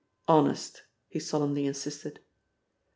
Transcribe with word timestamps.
"Honest!" 0.27 0.81
he 1.09 1.19
solemnly 1.19 1.67
insisted. 1.67 2.21